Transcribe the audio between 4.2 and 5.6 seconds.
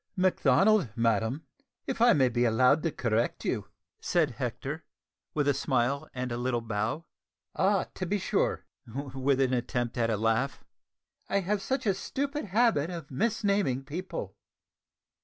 Hector, with a